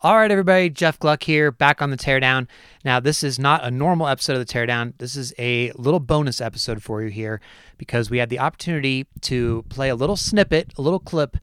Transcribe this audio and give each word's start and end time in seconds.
All 0.00 0.14
right, 0.14 0.30
everybody, 0.30 0.70
Jeff 0.70 0.96
Gluck 1.00 1.24
here, 1.24 1.50
back 1.50 1.82
on 1.82 1.90
the 1.90 1.96
Teardown. 1.96 2.46
Now, 2.84 3.00
this 3.00 3.24
is 3.24 3.36
not 3.36 3.64
a 3.64 3.70
normal 3.72 4.06
episode 4.06 4.34
of 4.36 4.46
the 4.46 4.52
Teardown. 4.52 4.92
This 4.98 5.16
is 5.16 5.34
a 5.40 5.72
little 5.72 5.98
bonus 5.98 6.40
episode 6.40 6.84
for 6.84 7.02
you 7.02 7.08
here 7.08 7.40
because 7.78 8.08
we 8.08 8.18
had 8.18 8.28
the 8.28 8.38
opportunity 8.38 9.08
to 9.22 9.64
play 9.68 9.88
a 9.88 9.96
little 9.96 10.14
snippet, 10.14 10.72
a 10.78 10.82
little 10.82 11.00
clip 11.00 11.36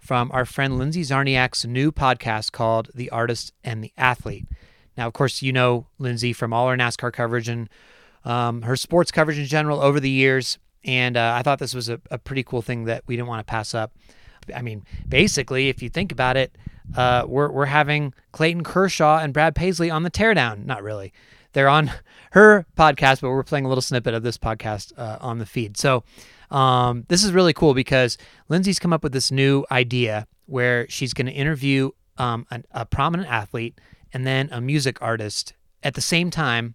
from 0.00 0.28
our 0.32 0.44
friend 0.44 0.76
Lindsay 0.76 1.02
Czarniak's 1.02 1.64
new 1.64 1.92
podcast 1.92 2.50
called 2.50 2.90
The 2.96 3.10
Artist 3.10 3.52
and 3.62 3.84
the 3.84 3.92
Athlete. 3.96 4.48
Now, 4.96 5.06
of 5.06 5.12
course, 5.12 5.40
you 5.40 5.52
know 5.52 5.86
Lindsay 6.00 6.32
from 6.32 6.52
all 6.52 6.66
our 6.66 6.76
NASCAR 6.76 7.12
coverage 7.12 7.48
and 7.48 7.68
um, 8.24 8.62
her 8.62 8.74
sports 8.74 9.12
coverage 9.12 9.38
in 9.38 9.46
general 9.46 9.80
over 9.80 10.00
the 10.00 10.10
years. 10.10 10.58
And 10.84 11.16
uh, 11.16 11.34
I 11.36 11.42
thought 11.42 11.60
this 11.60 11.74
was 11.74 11.88
a, 11.88 12.00
a 12.10 12.18
pretty 12.18 12.42
cool 12.42 12.60
thing 12.60 12.86
that 12.86 13.04
we 13.06 13.14
didn't 13.14 13.28
want 13.28 13.46
to 13.46 13.48
pass 13.48 13.72
up. 13.72 13.92
I 14.52 14.62
mean, 14.62 14.84
basically, 15.08 15.68
if 15.68 15.80
you 15.80 15.88
think 15.88 16.10
about 16.10 16.36
it, 16.36 16.56
uh, 16.96 17.24
we're, 17.26 17.50
we're 17.50 17.66
having 17.66 18.14
Clayton 18.32 18.64
Kershaw 18.64 19.18
and 19.18 19.32
Brad 19.32 19.54
Paisley 19.54 19.90
on 19.90 20.02
the 20.02 20.10
teardown. 20.10 20.64
Not 20.66 20.82
really. 20.82 21.12
They're 21.52 21.68
on 21.68 21.90
her 22.32 22.66
podcast, 22.76 23.20
but 23.20 23.30
we're 23.30 23.42
playing 23.42 23.64
a 23.64 23.68
little 23.68 23.82
snippet 23.82 24.14
of 24.14 24.22
this 24.22 24.38
podcast 24.38 24.92
uh, 24.96 25.18
on 25.20 25.38
the 25.38 25.46
feed. 25.46 25.76
So 25.76 26.04
um, 26.50 27.04
this 27.08 27.24
is 27.24 27.32
really 27.32 27.52
cool 27.52 27.74
because 27.74 28.18
Lindsay's 28.48 28.78
come 28.78 28.92
up 28.92 29.02
with 29.02 29.12
this 29.12 29.30
new 29.30 29.64
idea 29.70 30.26
where 30.46 30.88
she's 30.88 31.14
going 31.14 31.26
to 31.26 31.32
interview 31.32 31.90
um, 32.18 32.46
a, 32.50 32.62
a 32.72 32.86
prominent 32.86 33.30
athlete 33.30 33.78
and 34.12 34.26
then 34.26 34.48
a 34.52 34.60
music 34.60 35.00
artist 35.00 35.54
at 35.82 35.94
the 35.94 36.00
same 36.00 36.30
time 36.30 36.74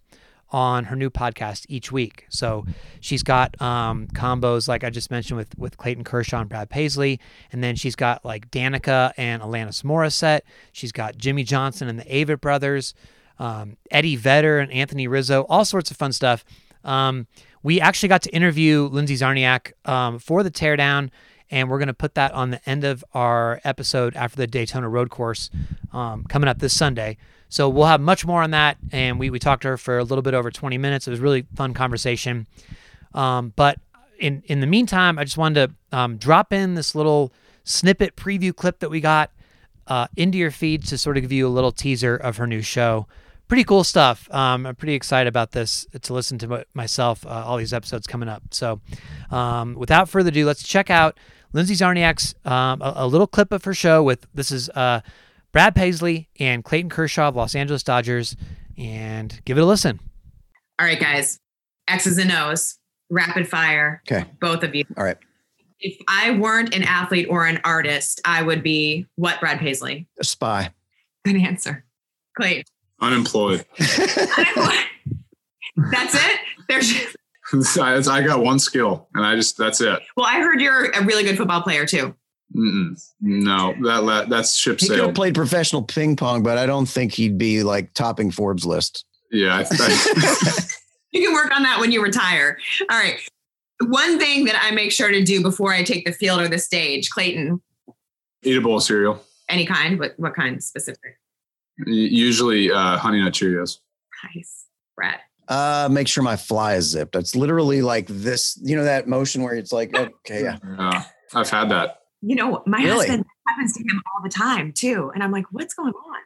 on 0.50 0.84
her 0.84 0.96
new 0.96 1.10
podcast 1.10 1.66
each 1.68 1.90
week. 1.90 2.26
So 2.28 2.64
she's 3.00 3.22
got 3.22 3.60
um, 3.60 4.06
combos 4.08 4.68
like 4.68 4.84
I 4.84 4.90
just 4.90 5.10
mentioned 5.10 5.36
with 5.38 5.56
with 5.58 5.76
Clayton 5.76 6.04
Kershaw 6.04 6.40
and 6.40 6.48
Brad 6.48 6.70
Paisley, 6.70 7.20
and 7.52 7.62
then 7.62 7.76
she's 7.76 7.96
got 7.96 8.24
like 8.24 8.50
Danica 8.50 9.12
and 9.16 9.42
Alanis 9.42 9.82
Morissette. 9.82 10.42
She's 10.72 10.92
got 10.92 11.16
Jimmie 11.16 11.44
Johnson 11.44 11.88
and 11.88 11.98
the 11.98 12.04
Avett 12.04 12.40
Brothers, 12.40 12.94
um, 13.38 13.76
Eddie 13.90 14.16
Vedder 14.16 14.58
and 14.58 14.70
Anthony 14.72 15.08
Rizzo, 15.08 15.46
all 15.48 15.64
sorts 15.64 15.90
of 15.90 15.96
fun 15.96 16.12
stuff. 16.12 16.44
Um, 16.84 17.26
we 17.62 17.80
actually 17.80 18.08
got 18.08 18.22
to 18.22 18.30
interview 18.30 18.88
Lindsay 18.92 19.16
Czarniak 19.16 19.72
um, 19.88 20.20
for 20.20 20.44
the 20.44 20.50
teardown, 20.52 21.10
and 21.50 21.68
we're 21.68 21.78
going 21.78 21.88
to 21.88 21.94
put 21.94 22.14
that 22.14 22.32
on 22.32 22.50
the 22.50 22.68
end 22.68 22.84
of 22.84 23.04
our 23.12 23.60
episode 23.64 24.14
after 24.14 24.36
the 24.36 24.46
Daytona 24.46 24.88
Road 24.88 25.10
Course 25.10 25.50
um, 25.92 26.24
coming 26.28 26.48
up 26.48 26.60
this 26.60 26.74
Sunday. 26.74 27.16
So 27.48 27.68
we'll 27.68 27.86
have 27.86 28.00
much 28.00 28.26
more 28.26 28.42
on 28.42 28.50
that. 28.50 28.76
And 28.92 29.18
we, 29.18 29.30
we 29.30 29.38
talked 29.38 29.62
to 29.62 29.68
her 29.68 29.76
for 29.76 29.98
a 29.98 30.04
little 30.04 30.22
bit 30.22 30.34
over 30.34 30.50
20 30.50 30.78
minutes. 30.78 31.06
It 31.06 31.10
was 31.10 31.20
really 31.20 31.46
fun 31.54 31.74
conversation. 31.74 32.46
Um, 33.14 33.52
but 33.56 33.78
in, 34.18 34.42
in 34.46 34.60
the 34.60 34.66
meantime, 34.66 35.18
I 35.18 35.24
just 35.24 35.38
wanted 35.38 35.76
to 35.90 35.96
um, 35.96 36.16
drop 36.16 36.52
in 36.52 36.74
this 36.74 36.94
little 36.94 37.32
snippet 37.64 38.16
preview 38.16 38.54
clip 38.54 38.80
that 38.80 38.90
we 38.90 39.00
got 39.00 39.30
uh, 39.86 40.08
into 40.16 40.38
your 40.38 40.50
feed 40.50 40.84
to 40.86 40.98
sort 40.98 41.16
of 41.16 41.22
give 41.22 41.32
you 41.32 41.46
a 41.46 41.50
little 41.50 41.72
teaser 41.72 42.16
of 42.16 42.36
her 42.36 42.46
new 42.46 42.62
show. 42.62 43.06
Pretty 43.48 43.64
cool 43.64 43.84
stuff. 43.84 44.28
Um, 44.32 44.66
I'm 44.66 44.74
pretty 44.74 44.94
excited 44.94 45.28
about 45.28 45.52
this 45.52 45.86
to 46.02 46.12
listen 46.12 46.38
to 46.38 46.66
myself, 46.74 47.24
uh, 47.24 47.30
all 47.30 47.56
these 47.56 47.72
episodes 47.72 48.06
coming 48.06 48.28
up. 48.28 48.42
So 48.50 48.80
um, 49.30 49.74
without 49.74 50.08
further 50.08 50.30
ado, 50.30 50.44
let's 50.46 50.66
check 50.66 50.90
out 50.90 51.16
Lindsay 51.52 51.74
Czarniak's 51.74 52.34
um, 52.44 52.82
a, 52.82 52.94
a, 52.96 53.06
little 53.06 53.28
clip 53.28 53.52
of 53.52 53.64
her 53.64 53.72
show 53.72 54.02
with 54.02 54.26
this 54.34 54.50
is 54.50 54.68
uh, 54.70 55.00
Brad 55.56 55.74
Paisley 55.74 56.28
and 56.38 56.62
Clayton 56.62 56.90
Kershaw 56.90 57.28
of 57.28 57.36
Los 57.36 57.54
Angeles 57.54 57.82
Dodgers, 57.82 58.36
and 58.76 59.40
give 59.46 59.56
it 59.56 59.62
a 59.62 59.64
listen. 59.64 59.98
All 60.78 60.84
right, 60.84 61.00
guys. 61.00 61.40
X's 61.88 62.18
and 62.18 62.30
O's, 62.30 62.78
rapid 63.08 63.48
fire. 63.48 64.02
Okay. 64.06 64.26
Both 64.38 64.62
of 64.64 64.74
you. 64.74 64.84
All 64.98 65.04
right. 65.04 65.16
If 65.80 65.96
I 66.08 66.32
weren't 66.32 66.74
an 66.74 66.82
athlete 66.82 67.28
or 67.30 67.46
an 67.46 67.58
artist, 67.64 68.20
I 68.26 68.42
would 68.42 68.62
be 68.62 69.06
what, 69.14 69.40
Brad 69.40 69.58
Paisley? 69.58 70.06
A 70.20 70.24
spy. 70.24 70.68
Good 71.24 71.36
answer. 71.36 71.86
Clayton. 72.36 72.64
Unemployed. 73.00 73.64
Unemployed. 73.80 74.74
That's 75.90 76.14
it? 76.16 76.40
There's 76.68 76.92
I 77.78 78.20
got 78.20 78.42
one 78.42 78.58
skill 78.58 79.08
and 79.14 79.24
I 79.24 79.34
just 79.36 79.56
that's 79.56 79.80
it. 79.80 80.00
Well, 80.18 80.26
I 80.26 80.38
heard 80.38 80.60
you're 80.60 80.90
a 80.90 81.02
really 81.02 81.22
good 81.22 81.38
football 81.38 81.62
player 81.62 81.86
too. 81.86 82.14
Mm-mm. 82.54 82.96
No, 83.20 83.74
that 83.82 84.28
that's 84.28 84.54
ship 84.54 84.80
he 84.80 84.86
sailed. 84.86 84.96
He 84.96 85.00
could 85.00 85.06
have 85.08 85.14
played 85.14 85.34
professional 85.34 85.82
ping 85.82 86.16
pong, 86.16 86.42
but 86.42 86.58
I 86.58 86.66
don't 86.66 86.86
think 86.86 87.12
he'd 87.12 87.38
be 87.38 87.62
like 87.62 87.92
topping 87.94 88.30
Forbes 88.30 88.64
list. 88.64 89.04
Yeah, 89.32 89.56
I, 89.56 89.66
I, 89.68 90.58
you 91.12 91.26
can 91.26 91.34
work 91.34 91.54
on 91.54 91.64
that 91.64 91.80
when 91.80 91.92
you 91.92 92.02
retire. 92.02 92.58
All 92.90 92.98
right. 92.98 93.18
One 93.82 94.18
thing 94.18 94.44
that 94.46 94.58
I 94.62 94.70
make 94.70 94.92
sure 94.92 95.10
to 95.10 95.22
do 95.22 95.42
before 95.42 95.74
I 95.74 95.82
take 95.82 96.06
the 96.06 96.12
field 96.12 96.40
or 96.40 96.48
the 96.48 96.58
stage, 96.58 97.10
Clayton. 97.10 97.60
Eat 98.42 98.56
a 98.56 98.60
bowl 98.60 98.76
of 98.76 98.82
cereal. 98.82 99.22
Any 99.48 99.66
kind? 99.66 99.98
What 99.98 100.14
what 100.16 100.34
kind 100.34 100.62
specific? 100.62 101.18
Usually 101.84 102.70
uh, 102.70 102.96
honey 102.96 103.22
nut 103.22 103.32
Cheerios. 103.32 103.78
Nice, 104.34 104.66
Brad. 104.96 105.18
Uh, 105.48 105.88
make 105.90 106.08
sure 106.08 106.22
my 106.22 106.36
fly 106.36 106.74
is 106.74 106.86
zipped. 106.90 107.14
It's 107.14 107.36
literally 107.36 107.82
like 107.82 108.06
this. 108.08 108.58
You 108.62 108.76
know 108.76 108.84
that 108.84 109.06
motion 109.06 109.42
where 109.42 109.54
it's 109.54 109.72
like, 109.72 109.94
okay, 109.96 110.42
yeah. 110.42 110.58
Yeah, 110.64 111.04
I've 111.34 111.50
had 111.50 111.68
that 111.70 111.98
you 112.22 112.36
know, 112.36 112.62
my 112.66 112.78
really? 112.78 113.06
husband 113.06 113.24
happens 113.46 113.72
to 113.74 113.80
him 113.80 114.02
all 114.14 114.22
the 114.22 114.28
time 114.28 114.72
too. 114.72 115.10
And 115.14 115.22
I'm 115.22 115.30
like, 115.30 115.46
what's 115.50 115.74
going 115.74 115.92
on? 115.92 116.18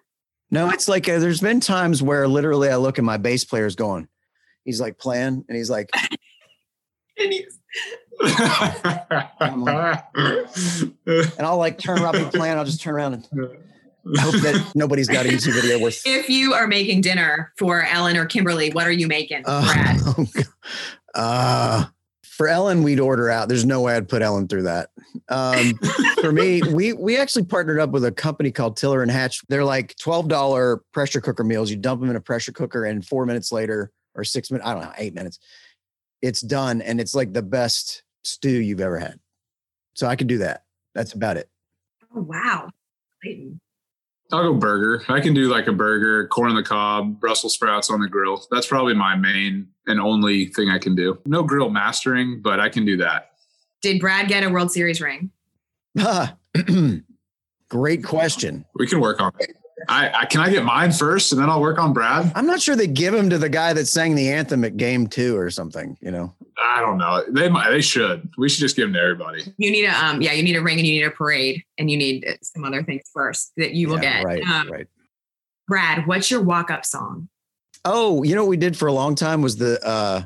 No, 0.51 0.69
it's 0.71 0.89
like 0.89 1.09
uh, 1.09 1.19
there's 1.19 1.41
been 1.41 1.61
times 1.61 2.03
where 2.03 2.27
literally 2.27 2.69
I 2.71 2.77
look 2.77 2.99
at 2.99 3.05
my 3.05 3.17
bass 3.17 3.45
player's 3.45 3.77
going, 3.77 4.09
he's 4.65 4.81
like 4.81 4.99
playing 4.99 5.45
and 5.49 5.57
he's 5.57 5.71
like, 5.71 5.91
and 7.19 7.33
he's, 7.33 7.59
like, 8.21 10.05
and 11.07 11.47
I'll 11.47 11.57
like 11.57 11.79
turn 11.79 12.03
around, 12.03 12.13
be 12.15 12.37
playing. 12.37 12.59
I'll 12.59 12.65
just 12.65 12.81
turn 12.81 12.95
around 12.95 13.15
and 13.15 13.25
hope 14.19 14.35
that 14.43 14.73
nobody's 14.75 15.09
got 15.09 15.27
a 15.27 15.29
YouTube 15.29 15.55
video 15.61 15.79
with. 15.79 16.01
If 16.07 16.29
you 16.29 16.55
are 16.55 16.67
making 16.67 17.03
dinner 17.03 17.53
for 17.59 17.85
Ellen 17.85 18.17
or 18.17 18.27
Kimberly, 18.27 18.71
what 18.71 18.87
are 18.87 18.93
you 18.93 19.07
making, 19.07 19.43
Brad? 19.43 20.01
Uh, 21.13 21.19
uh, 21.19 21.85
for 22.41 22.49
Ellen, 22.49 22.83
we'd 22.83 23.01
order 23.01 23.29
out. 23.29 23.51
There's 23.51 23.67
no 23.67 23.83
way 23.83 23.95
I'd 23.95 24.09
put 24.09 24.23
Ellen 24.23 24.49
through 24.49 24.63
that. 24.63 24.89
Um, 25.29 25.75
for 26.23 26.33
me, 26.33 26.63
we 26.73 26.95
we 26.95 27.19
actually 27.19 27.45
partnered 27.45 27.79
up 27.79 27.91
with 27.91 28.03
a 28.03 28.13
company 28.13 28.51
called 28.51 28.79
Tiller 28.79 29.03
and 29.03 29.11
Hatch. 29.11 29.43
They're 29.51 29.63
like 29.63 29.95
twelve 29.99 30.27
dollar 30.29 30.81
pressure 30.95 31.21
cooker 31.21 31.45
meals. 31.45 31.71
You 31.71 31.77
dump 31.77 32.01
them 32.01 32.09
in 32.09 32.17
a 32.17 32.21
pressure 32.23 32.53
cooker, 32.53 32.87
and 32.87 33.07
four 33.07 33.27
minutes 33.27 33.53
later, 33.53 33.93
or 34.15 34.25
six 34.25 34.51
minutes, 34.51 34.67
I 34.67 34.73
don't 34.73 34.85
know, 34.85 34.93
eight 34.97 35.13
minutes, 35.13 35.39
it's 36.23 36.41
done, 36.41 36.81
and 36.81 36.99
it's 36.99 37.15
like 37.15 37.35
the 37.35 37.43
best 37.43 38.05
stew 38.25 38.49
you've 38.49 38.81
ever 38.81 38.99
had. 38.99 39.21
So 39.93 40.07
I 40.07 40.17
can 40.17 40.27
do 40.27 40.39
that. 40.39 40.65
That's 40.95 41.13
about 41.13 41.37
it. 41.37 41.51
Oh 42.17 42.23
wow, 42.23 42.71
Clayton. 43.23 43.61
I'll 44.33 44.53
go 44.53 44.55
burger. 44.55 45.03
I 45.09 45.21
can 45.21 45.35
do 45.35 45.49
like 45.53 45.67
a 45.67 45.73
burger, 45.73 46.27
corn 46.29 46.51
on 46.51 46.57
the 46.57 46.63
cob, 46.63 47.21
Brussels 47.21 47.55
sprouts 47.55 47.91
on 47.91 48.01
the 48.01 48.09
grill. 48.09 48.47
That's 48.51 48.67
probably 48.67 48.95
my 48.95 49.17
main 49.17 49.69
and 49.87 50.01
only 50.01 50.47
thing 50.47 50.71
I 50.71 50.79
can 50.79 50.95
do. 50.95 51.19
No 51.27 51.43
grill 51.43 51.71
mastering, 51.71 52.41
but 52.43 52.61
I 52.61 52.69
can 52.69 52.85
do 52.85 52.97
that. 52.99 53.33
Did 53.83 54.01
Brad 54.01 54.29
get 54.29 54.45
a 54.45 54.51
World 54.51 54.71
Series 54.71 55.01
ring? 55.01 55.31
Great 57.69 58.05
question. 58.05 58.65
We 58.75 58.87
can 58.87 59.01
work 59.01 59.21
on 59.21 59.33
it. 59.41 59.57
I, 59.89 60.11
I, 60.21 60.25
can 60.27 60.41
I 60.41 60.51
get 60.51 60.65
mine 60.65 60.93
first 60.93 61.33
and 61.33 61.41
then 61.41 61.49
I'll 61.49 61.61
work 61.61 61.79
on 61.79 61.93
Brad. 61.93 62.31
I'm 62.35 62.47
not 62.47 62.61
sure 62.61 62.77
they 62.77 62.87
give 62.87 63.15
him 63.15 63.31
to 63.31 63.39
the 63.39 63.49
guy 63.49 63.73
that 63.73 63.87
sang 63.87 64.15
the 64.15 64.31
anthem 64.31 64.65
at 64.65 64.77
game 64.77 65.07
two 65.07 65.37
or 65.37 65.51
something. 65.51 65.97
You 66.01 66.11
know, 66.11 66.35
I 66.71 66.81
don't 66.81 66.99
know. 66.99 67.25
They 67.29 67.49
might. 67.49 67.71
They 67.71 67.81
should. 67.81 68.29
We 68.39 68.49
should 68.49 68.61
just 68.61 68.77
give 68.77 68.87
them 68.87 68.95
to 68.95 69.01
everybody. 69.01 69.43
You 69.57 69.71
need 69.71 69.87
a 69.87 70.05
um. 70.05 70.23
Yeah, 70.23 70.33
you 70.33 70.43
need 70.43 70.57
a 70.57 70.63
ring 70.63 70.79
and 70.79 70.87
you 70.87 71.01
need 71.01 71.07
a 71.07 71.11
parade 71.11 71.65
and 71.79 71.91
you 71.91 71.97
need 71.97 72.25
uh, 72.27 72.35
some 72.43 72.65
other 72.65 72.83
things 72.83 73.03
first 73.13 73.53
that 73.57 73.75
you 73.75 73.89
will 73.89 74.03
yeah, 74.03 74.19
get. 74.19 74.25
Right. 74.25 74.43
Um, 74.45 74.71
right. 74.71 74.87
Brad, 75.67 76.07
what's 76.07 76.31
your 76.31 76.43
walk 76.43 76.71
up 76.71 76.85
song? 76.85 77.29
Oh, 77.85 78.23
you 78.23 78.35
know 78.35 78.45
what 78.45 78.51
we 78.51 78.57
did 78.57 78.77
for 78.77 78.89
a 78.89 78.93
long 78.93 79.15
time 79.15 79.43
was 79.43 79.57
the 79.57 79.85
uh, 79.85 80.23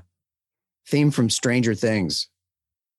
theme 0.89 1.11
from 1.11 1.31
Stranger 1.31 1.75
Things. 1.75 2.29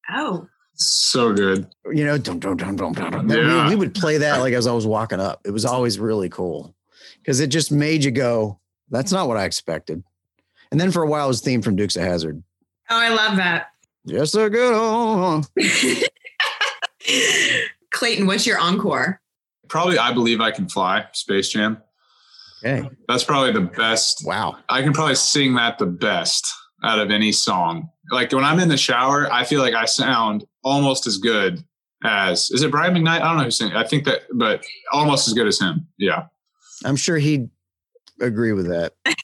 Oh. 0.09 0.47
So 0.77 1.33
good. 1.33 1.67
You 1.91 2.03
know, 2.03 2.17
dum, 2.17 2.39
dum, 2.39 2.57
dum, 2.57 2.75
dum, 2.75 2.93
dum, 2.93 3.29
yeah. 3.29 3.63
we, 3.63 3.69
we 3.69 3.75
would 3.77 3.95
play 3.95 4.17
that 4.17 4.39
like 4.39 4.53
as 4.53 4.67
I 4.67 4.73
was 4.73 4.85
walking 4.85 5.21
up. 5.21 5.41
It 5.45 5.51
was 5.51 5.65
always 5.65 5.99
really 5.99 6.29
cool 6.29 6.75
because 7.21 7.39
it 7.39 7.47
just 7.47 7.71
made 7.71 8.03
you 8.03 8.11
go, 8.11 8.59
that's 8.89 9.11
not 9.11 9.27
what 9.27 9.37
I 9.37 9.45
expected. 9.45 10.03
And 10.71 10.79
then 10.79 10.91
for 10.91 11.01
a 11.01 11.07
while, 11.07 11.25
it 11.25 11.29
was 11.29 11.41
theme 11.41 11.61
from 11.61 11.77
Dukes 11.77 11.95
of 11.95 12.03
Hazzard. 12.03 12.43
Oh, 12.89 12.97
I 12.99 13.09
love 13.09 13.37
that. 13.37 13.67
Yes, 14.03 14.31
sir. 14.31 14.49
Good. 14.49 15.45
Clayton, 17.91 18.27
what's 18.27 18.45
your 18.45 18.59
encore? 18.59 19.21
Probably 19.67 19.97
I 19.97 20.13
Believe 20.13 20.41
I 20.41 20.51
Can 20.51 20.69
Fly, 20.69 21.05
Space 21.13 21.49
Jam. 21.49 21.81
Okay. 22.63 22.87
That's 23.07 23.23
probably 23.23 23.51
the 23.51 23.61
best. 23.61 24.23
Wow. 24.25 24.57
I 24.69 24.81
can 24.81 24.93
probably 24.93 25.15
sing 25.15 25.55
that 25.55 25.77
the 25.77 25.85
best 25.85 26.47
out 26.83 26.99
of 26.99 27.11
any 27.11 27.31
song. 27.31 27.89
Like 28.11 28.31
when 28.31 28.43
I'm 28.43 28.59
in 28.59 28.69
the 28.69 28.77
shower, 28.77 29.31
I 29.31 29.43
feel 29.43 29.61
like 29.61 29.73
I 29.73 29.85
sound 29.85 30.45
almost 30.63 31.07
as 31.07 31.17
good 31.17 31.63
as 32.03 32.51
is 32.51 32.61
it 32.61 32.71
Brian 32.71 32.93
McKnight? 32.93 33.21
I 33.21 33.27
don't 33.27 33.37
know 33.37 33.43
who's 33.45 33.57
singing. 33.57 33.75
I 33.75 33.85
think 33.85 34.05
that, 34.05 34.21
but 34.33 34.63
almost 34.91 35.27
as 35.27 35.33
good 35.33 35.47
as 35.47 35.59
him. 35.59 35.87
Yeah. 35.97 36.25
I'm 36.83 36.95
sure 36.95 37.17
he'd 37.17 37.49
agree 38.19 38.53
with 38.53 38.67
that. 38.67 38.93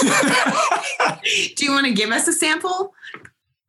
Do 1.56 1.64
you 1.64 1.72
want 1.72 1.86
to 1.86 1.92
give 1.92 2.10
us 2.10 2.28
a 2.28 2.32
sample? 2.32 2.92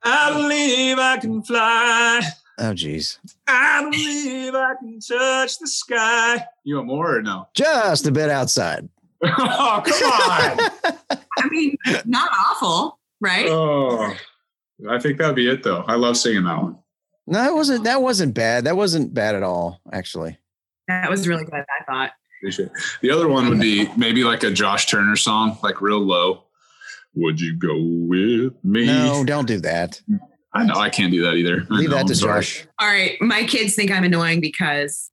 I 0.04 0.34
believe 0.34 0.98
I 0.98 1.18
can 1.18 1.44
fly. 1.44 2.22
Oh, 2.58 2.74
geez. 2.74 3.20
I 3.48 3.84
believe 3.84 4.54
I 4.54 4.74
can 4.80 5.00
touch 5.00 5.60
the 5.60 5.68
sky. 5.68 6.46
You 6.64 6.76
want 6.76 6.88
more 6.88 7.18
or 7.18 7.22
no? 7.22 7.48
Just 7.54 8.06
a 8.06 8.12
bit 8.12 8.30
outside. 8.30 8.90
oh, 9.24 9.82
come 9.86 10.12
on. 10.12 11.18
I 11.40 11.48
mean, 11.50 11.78
not 12.06 12.30
awful, 12.32 13.00
right? 13.22 13.48
oh, 13.48 14.14
I 14.90 15.00
think 15.00 15.18
that'd 15.18 15.36
be 15.36 15.50
it 15.50 15.64
though. 15.64 15.84
I 15.88 15.96
love 15.96 16.18
singing 16.18 16.44
that 16.44 16.62
one. 16.62 16.78
No, 17.28 17.46
it 17.46 17.54
wasn't. 17.54 17.84
That 17.84 18.02
wasn't 18.02 18.34
bad. 18.34 18.64
That 18.64 18.76
wasn't 18.76 19.14
bad 19.14 19.36
at 19.36 19.44
all, 19.44 19.82
actually. 19.94 20.38
That 20.88 21.10
was 21.10 21.28
really 21.28 21.46
good, 21.46 21.54
I 21.54 21.84
thought. 21.86 22.12
Appreciate 22.40 22.68
it. 22.68 22.72
The 23.02 23.12
other 23.12 23.28
one 23.28 23.50
would 23.50 23.60
be 23.60 23.90
maybe 23.98 24.24
like 24.24 24.44
a 24.44 24.52
Josh 24.52 24.88
Turner 24.88 25.16
song, 25.16 25.58
like 25.64 25.82
real 25.82 26.00
low. 26.00 26.44
Would 27.16 27.42
you 27.42 27.56
go 27.56 27.76
with 27.76 28.54
me? 28.64 28.86
No, 28.86 29.24
don't 29.26 29.48
do 29.48 29.60
that. 29.62 30.00
I 30.54 30.64
know 30.64 30.76
I 30.76 30.90
can't 30.90 31.12
do 31.12 31.24
that 31.24 31.36
either. 31.36 31.66
Leave 31.70 31.90
know, 31.90 31.98
that 31.98 32.08
to. 32.08 32.16
Josh. 32.16 32.66
All 32.80 32.88
right. 32.88 33.20
My 33.20 33.44
kids 33.44 33.76
think 33.76 33.92
I'm 33.92 34.04
annoying 34.04 34.42
because 34.42 35.12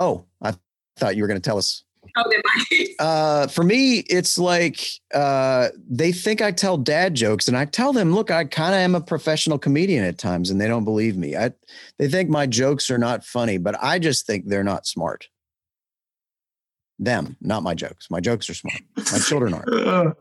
Oh, 0.00 0.24
I 0.42 0.54
thought 0.96 1.16
you 1.16 1.22
were 1.22 1.28
going 1.28 1.40
to 1.40 1.44
tell 1.44 1.58
us. 1.58 1.84
oh, 2.16 2.24
they 2.30 2.36
might. 2.36 2.88
Uh, 2.98 3.46
for 3.46 3.62
me, 3.62 3.98
it's 4.08 4.38
like 4.38 4.80
uh, 5.14 5.68
they 5.88 6.10
think 6.10 6.42
I 6.42 6.50
tell 6.50 6.76
dad 6.76 7.14
jokes, 7.14 7.46
and 7.46 7.56
I 7.56 7.64
tell 7.64 7.92
them, 7.92 8.12
"Look, 8.12 8.32
I 8.32 8.44
kind 8.44 8.74
of 8.74 8.80
am 8.80 8.96
a 8.96 9.00
professional 9.00 9.56
comedian 9.56 10.04
at 10.04 10.18
times," 10.18 10.50
and 10.50 10.60
they 10.60 10.66
don't 10.66 10.84
believe 10.84 11.16
me. 11.16 11.36
I 11.36 11.52
they 11.98 12.08
think 12.08 12.28
my 12.28 12.46
jokes 12.46 12.90
are 12.90 12.98
not 12.98 13.24
funny, 13.24 13.56
but 13.56 13.76
I 13.80 14.00
just 14.00 14.26
think 14.26 14.46
they're 14.48 14.64
not 14.64 14.84
smart. 14.84 15.28
Them, 16.98 17.36
not 17.40 17.62
my 17.62 17.74
jokes. 17.74 18.10
My 18.10 18.20
jokes 18.20 18.50
are 18.50 18.54
smart. 18.54 18.80
My 18.96 19.18
children 19.18 19.54
aren't. 19.54 20.16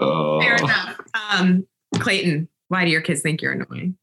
Oh. 0.00 0.40
Fair 0.40 0.56
enough. 0.56 1.00
Um, 1.30 1.66
Clayton, 1.96 2.48
why 2.68 2.84
do 2.84 2.90
your 2.90 3.00
kids 3.00 3.20
think 3.20 3.42
you're 3.42 3.52
annoying? 3.52 3.96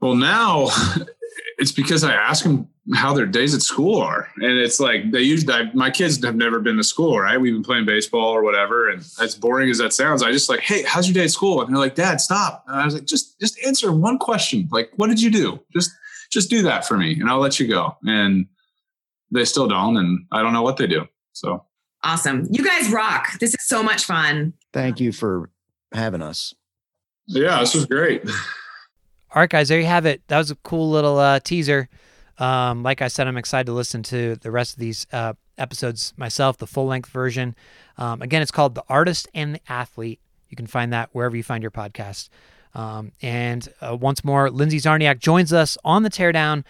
Well, 0.00 0.14
now 0.14 0.68
it's 1.58 1.72
because 1.72 2.04
I 2.04 2.12
ask 2.12 2.44
them 2.44 2.68
how 2.94 3.12
their 3.12 3.26
days 3.26 3.54
at 3.54 3.62
school 3.62 4.00
are, 4.00 4.28
and 4.36 4.58
it's 4.58 4.80
like 4.80 5.10
they 5.10 5.20
usually. 5.20 5.70
My 5.74 5.90
kids 5.90 6.24
have 6.24 6.36
never 6.36 6.60
been 6.60 6.76
to 6.76 6.84
school, 6.84 7.18
right? 7.18 7.40
We've 7.40 7.52
been 7.52 7.64
playing 7.64 7.84
baseball 7.84 8.30
or 8.30 8.42
whatever, 8.42 8.88
and 8.88 9.00
as 9.20 9.34
boring 9.34 9.68
as 9.68 9.78
that 9.78 9.92
sounds, 9.92 10.22
I 10.22 10.32
just 10.32 10.48
like, 10.48 10.60
hey, 10.60 10.82
how's 10.84 11.08
your 11.08 11.14
day 11.14 11.24
at 11.24 11.30
school? 11.30 11.60
And 11.60 11.70
they're 11.70 11.78
like, 11.78 11.96
Dad, 11.96 12.20
stop. 12.20 12.64
And 12.66 12.80
I 12.80 12.84
was 12.84 12.94
like, 12.94 13.04
just 13.04 13.38
just 13.40 13.58
answer 13.66 13.92
one 13.92 14.18
question. 14.18 14.68
Like, 14.70 14.90
what 14.96 15.08
did 15.08 15.20
you 15.20 15.30
do? 15.30 15.60
Just 15.72 15.90
just 16.30 16.48
do 16.48 16.62
that 16.62 16.86
for 16.86 16.96
me, 16.96 17.18
and 17.20 17.28
I'll 17.28 17.40
let 17.40 17.58
you 17.58 17.66
go. 17.66 17.96
And 18.04 18.46
they 19.30 19.44
still 19.44 19.68
don't, 19.68 19.96
and 19.96 20.26
I 20.32 20.42
don't 20.42 20.52
know 20.52 20.62
what 20.62 20.76
they 20.76 20.86
do. 20.86 21.06
So 21.32 21.64
Awesome. 22.02 22.46
You 22.50 22.64
guys 22.64 22.90
rock. 22.90 23.38
This 23.40 23.50
is 23.50 23.66
so 23.66 23.82
much 23.82 24.04
fun. 24.04 24.52
Thank 24.72 25.00
you 25.00 25.12
for 25.12 25.50
having 25.92 26.22
us. 26.22 26.54
yeah, 27.26 27.58
this 27.60 27.74
was 27.74 27.86
great. 27.86 28.22
All 28.28 29.42
right, 29.42 29.50
guys, 29.50 29.68
there 29.68 29.80
you 29.80 29.86
have 29.86 30.06
it. 30.06 30.22
That 30.28 30.38
was 30.38 30.50
a 30.50 30.56
cool 30.56 30.88
little 30.90 31.18
uh, 31.18 31.40
teaser. 31.40 31.88
Um, 32.38 32.82
like 32.82 33.02
I 33.02 33.08
said, 33.08 33.26
I'm 33.26 33.36
excited 33.36 33.66
to 33.66 33.72
listen 33.72 34.02
to 34.04 34.36
the 34.36 34.50
rest 34.50 34.74
of 34.74 34.78
these 34.78 35.06
uh, 35.12 35.34
episodes 35.58 36.14
myself, 36.16 36.56
the 36.56 36.66
full 36.66 36.86
length 36.86 37.10
version. 37.10 37.54
Um, 37.98 38.22
again, 38.22 38.42
it's 38.42 38.50
called 38.52 38.74
The 38.74 38.84
Artist 38.88 39.28
and 39.34 39.56
the 39.56 39.60
Athlete. 39.68 40.20
You 40.48 40.56
can 40.56 40.66
find 40.66 40.92
that 40.92 41.10
wherever 41.12 41.36
you 41.36 41.42
find 41.42 41.62
your 41.62 41.70
podcast. 41.72 42.28
Um, 42.74 43.12
and 43.20 43.68
uh, 43.80 43.96
once 44.00 44.24
more, 44.24 44.50
Lindsay 44.50 44.78
Czarniak 44.78 45.18
joins 45.18 45.52
us 45.52 45.76
on 45.84 46.04
the 46.04 46.10
teardown. 46.10 46.64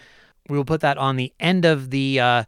We 0.49 0.57
will 0.57 0.65
put 0.65 0.81
that 0.81 0.97
on 0.97 1.15
the 1.15 1.31
end 1.39 1.65
of 1.65 1.89
the 1.91 2.19
uh, 2.19 2.43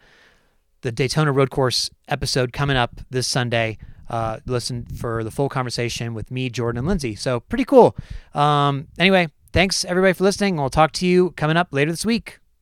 the 0.81 0.91
Daytona 0.91 1.31
Road 1.31 1.49
Course 1.49 1.89
episode 2.07 2.51
coming 2.53 2.77
up 2.77 3.01
this 3.09 3.27
Sunday. 3.27 3.77
Uh, 4.09 4.39
listen 4.45 4.85
for 4.85 5.23
the 5.23 5.31
full 5.31 5.47
conversation 5.47 6.13
with 6.13 6.31
me, 6.31 6.49
Jordan, 6.49 6.79
and 6.79 6.87
Lindsay. 6.87 7.15
So 7.15 7.39
pretty 7.39 7.63
cool. 7.63 7.95
Um, 8.33 8.87
anyway, 8.99 9.29
thanks 9.53 9.85
everybody 9.85 10.13
for 10.13 10.25
listening. 10.25 10.57
We'll 10.57 10.69
talk 10.69 10.91
to 10.93 11.07
you 11.07 11.31
coming 11.31 11.55
up 11.55 11.69
later 11.71 11.91
this 11.91 12.05
week. 12.05 12.40